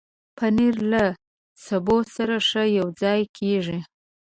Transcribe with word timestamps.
پنېر 0.37 0.75
له 0.91 1.05
سبو 1.67 1.97
سره 2.15 2.35
ښه 2.47 2.63
یوځای 2.79 3.21
کېږي. 3.37 3.79